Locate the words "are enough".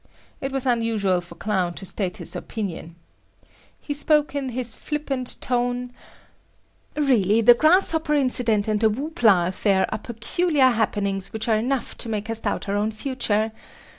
11.47-11.95